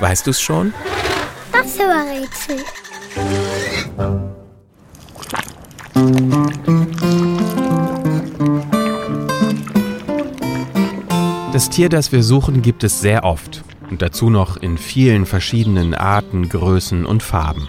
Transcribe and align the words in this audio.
Weißt 0.00 0.26
du's 0.26 0.40
schon? 0.40 0.72
Das 1.52 1.78
Rätsel. 1.78 2.64
Das 11.52 11.68
Tier, 11.68 11.88
das 11.88 12.12
wir 12.12 12.22
suchen, 12.22 12.62
gibt 12.62 12.84
es 12.84 13.00
sehr 13.00 13.24
oft 13.24 13.62
und 13.90 14.00
dazu 14.02 14.30
noch 14.30 14.56
in 14.56 14.78
vielen 14.78 15.26
verschiedenen 15.26 15.94
Arten, 15.94 16.48
Größen 16.48 17.04
und 17.04 17.22
Farben. 17.22 17.68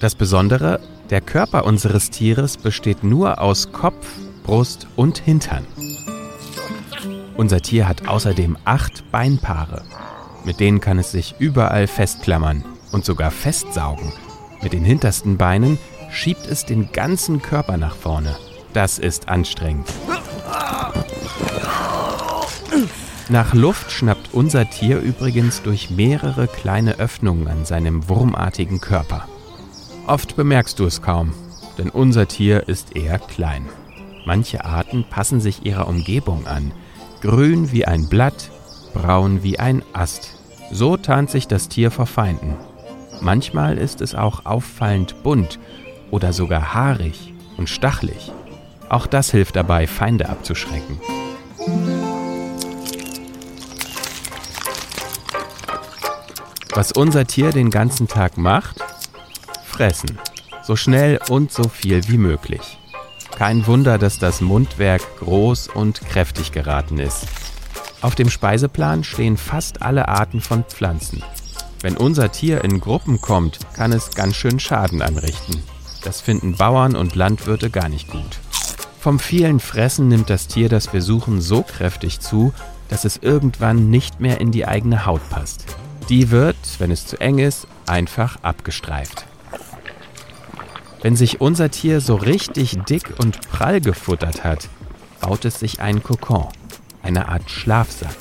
Das 0.00 0.14
Besondere, 0.14 0.80
der 1.10 1.20
Körper 1.20 1.64
unseres 1.64 2.10
Tieres 2.10 2.58
besteht 2.58 3.02
nur 3.02 3.40
aus 3.40 3.72
Kopf, 3.72 4.06
Brust 4.44 4.86
und 4.94 5.18
Hintern. 5.18 5.66
Unser 7.36 7.60
Tier 7.60 7.88
hat 7.88 8.06
außerdem 8.06 8.56
acht 8.64 9.10
Beinpaare. 9.10 9.82
Mit 10.46 10.60
denen 10.60 10.80
kann 10.80 10.98
es 10.98 11.10
sich 11.10 11.34
überall 11.40 11.88
festklammern 11.88 12.64
und 12.92 13.04
sogar 13.04 13.32
festsaugen. 13.32 14.12
Mit 14.62 14.72
den 14.72 14.84
hintersten 14.84 15.36
Beinen 15.36 15.76
schiebt 16.10 16.46
es 16.46 16.64
den 16.64 16.92
ganzen 16.92 17.42
Körper 17.42 17.76
nach 17.76 17.96
vorne. 17.96 18.36
Das 18.72 18.98
ist 18.98 19.28
anstrengend. 19.28 19.88
Nach 23.28 23.54
Luft 23.54 23.90
schnappt 23.90 24.32
unser 24.32 24.70
Tier 24.70 25.00
übrigens 25.00 25.62
durch 25.62 25.90
mehrere 25.90 26.46
kleine 26.46 27.00
Öffnungen 27.00 27.48
an 27.48 27.64
seinem 27.64 28.08
wurmartigen 28.08 28.80
Körper. 28.80 29.26
Oft 30.06 30.36
bemerkst 30.36 30.78
du 30.78 30.84
es 30.84 31.02
kaum, 31.02 31.32
denn 31.76 31.90
unser 31.90 32.28
Tier 32.28 32.68
ist 32.68 32.94
eher 32.94 33.18
klein. 33.18 33.66
Manche 34.26 34.64
Arten 34.64 35.04
passen 35.10 35.40
sich 35.40 35.66
ihrer 35.66 35.88
Umgebung 35.88 36.46
an. 36.46 36.70
Grün 37.20 37.72
wie 37.72 37.84
ein 37.84 38.08
Blatt, 38.08 38.50
braun 38.96 39.42
wie 39.42 39.58
ein 39.58 39.82
Ast. 39.92 40.32
So 40.70 40.96
tarnt 40.96 41.30
sich 41.30 41.46
das 41.46 41.68
Tier 41.68 41.90
vor 41.90 42.06
Feinden. 42.06 42.56
Manchmal 43.20 43.78
ist 43.78 44.00
es 44.00 44.14
auch 44.14 44.46
auffallend 44.46 45.22
bunt 45.22 45.58
oder 46.10 46.32
sogar 46.32 46.74
haarig 46.74 47.34
und 47.56 47.68
stachlig. 47.68 48.32
Auch 48.88 49.06
das 49.06 49.30
hilft 49.30 49.56
dabei, 49.56 49.86
Feinde 49.86 50.28
abzuschrecken. 50.28 51.00
Was 56.74 56.92
unser 56.92 57.26
Tier 57.26 57.50
den 57.50 57.70
ganzen 57.70 58.06
Tag 58.06 58.36
macht? 58.36 58.76
Fressen. 59.64 60.18
So 60.62 60.76
schnell 60.76 61.20
und 61.28 61.52
so 61.52 61.68
viel 61.68 62.08
wie 62.08 62.18
möglich. 62.18 62.78
Kein 63.36 63.66
Wunder, 63.66 63.98
dass 63.98 64.18
das 64.18 64.40
Mundwerk 64.40 65.02
groß 65.20 65.68
und 65.68 66.00
kräftig 66.02 66.52
geraten 66.52 66.98
ist. 66.98 67.26
Auf 68.02 68.14
dem 68.14 68.30
Speiseplan 68.30 69.04
stehen 69.04 69.36
fast 69.36 69.82
alle 69.82 70.08
Arten 70.08 70.40
von 70.40 70.64
Pflanzen. 70.64 71.22
Wenn 71.80 71.96
unser 71.96 72.30
Tier 72.32 72.62
in 72.64 72.80
Gruppen 72.80 73.20
kommt, 73.20 73.58
kann 73.74 73.92
es 73.92 74.10
ganz 74.10 74.36
schön 74.36 74.60
Schaden 74.60 75.02
anrichten. 75.02 75.62
Das 76.04 76.20
finden 76.20 76.56
Bauern 76.56 76.94
und 76.94 77.14
Landwirte 77.14 77.70
gar 77.70 77.88
nicht 77.88 78.10
gut. 78.10 78.38
Vom 79.00 79.18
vielen 79.18 79.60
Fressen 79.60 80.08
nimmt 80.08 80.30
das 80.30 80.46
Tier, 80.46 80.68
das 80.68 80.92
wir 80.92 81.02
suchen, 81.02 81.40
so 81.40 81.62
kräftig 81.62 82.20
zu, 82.20 82.52
dass 82.88 83.04
es 83.04 83.16
irgendwann 83.16 83.90
nicht 83.90 84.20
mehr 84.20 84.40
in 84.40 84.52
die 84.52 84.66
eigene 84.66 85.06
Haut 85.06 85.28
passt. 85.30 85.64
Die 86.08 86.30
wird, 86.30 86.56
wenn 86.78 86.90
es 86.90 87.06
zu 87.06 87.20
eng 87.20 87.38
ist, 87.38 87.66
einfach 87.86 88.38
abgestreift. 88.42 89.26
Wenn 91.02 91.16
sich 91.16 91.40
unser 91.40 91.70
Tier 91.70 92.00
so 92.00 92.16
richtig 92.16 92.78
dick 92.88 93.14
und 93.18 93.48
prall 93.50 93.80
gefuttert 93.80 94.44
hat, 94.44 94.68
baut 95.20 95.44
es 95.44 95.60
sich 95.60 95.80
einen 95.80 96.02
Kokon, 96.02 96.48
eine 97.06 97.28
Art 97.28 97.48
Schlafsack. 97.48 98.16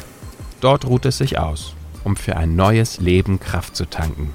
Dort 0.61 0.86
ruht 0.86 1.05
es 1.05 1.17
sich 1.17 1.39
aus, 1.39 1.73
um 2.03 2.16
für 2.16 2.38
ein 2.38 2.55
neues 2.55 3.00
Leben 3.00 3.39
Kraft 3.39 3.75
zu 3.75 3.86
tanken. 3.86 4.31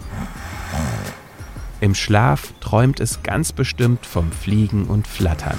Im 1.80 1.94
Schlaf 1.94 2.52
träumt 2.60 2.98
es 2.98 3.22
ganz 3.22 3.52
bestimmt 3.52 4.04
vom 4.04 4.32
Fliegen 4.32 4.86
und 4.86 5.06
Flattern. 5.06 5.58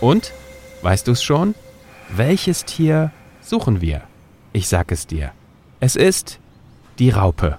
Und, 0.00 0.32
weißt 0.80 1.06
du 1.06 1.12
es 1.12 1.22
schon? 1.22 1.54
Welches 2.08 2.64
Tier 2.64 3.12
suchen 3.40 3.80
wir? 3.80 4.02
Ich 4.52 4.68
sag 4.68 4.90
es 4.90 5.06
dir. 5.06 5.32
Es 5.80 5.96
ist 5.96 6.40
die 6.98 7.10
Raupe. 7.10 7.58